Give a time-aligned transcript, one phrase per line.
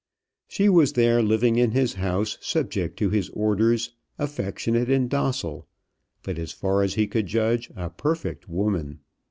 [0.47, 5.67] She was there living in his house, subject to his orders, affectionate and docile;
[6.23, 9.01] but, as far as he could judge, a perfect woman.